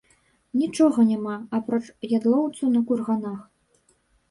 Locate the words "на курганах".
2.75-3.39